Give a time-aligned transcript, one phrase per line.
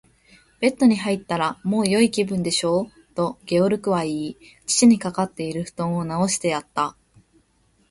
[0.61, 6.95] 「ベッドに入ったら、もうよい気分でしょう？」と、ゲオルクは言い、父にかかっているふとんをなおしてやった。